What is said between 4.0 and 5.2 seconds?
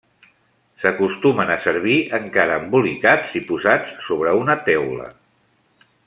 sobre una teula.